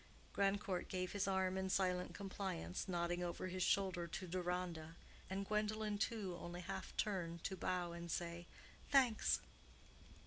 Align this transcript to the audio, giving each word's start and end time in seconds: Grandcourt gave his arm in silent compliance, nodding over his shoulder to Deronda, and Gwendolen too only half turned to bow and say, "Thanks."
Grandcourt 0.33 0.87
gave 0.87 1.11
his 1.11 1.27
arm 1.27 1.59
in 1.59 1.69
silent 1.69 2.15
compliance, 2.15 2.87
nodding 2.87 3.21
over 3.21 3.45
his 3.45 3.61
shoulder 3.61 4.07
to 4.07 4.25
Deronda, 4.27 4.95
and 5.29 5.45
Gwendolen 5.45 5.99
too 5.99 6.35
only 6.41 6.61
half 6.61 6.97
turned 6.97 7.43
to 7.43 7.55
bow 7.55 7.91
and 7.91 8.09
say, 8.09 8.47
"Thanks." 8.89 9.41